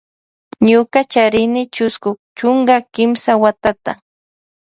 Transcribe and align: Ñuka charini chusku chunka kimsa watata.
Ñuka 0.67 0.99
charini 1.11 1.61
chusku 1.75 2.09
chunka 2.37 2.75
kimsa 2.93 3.31
watata. 3.43 3.91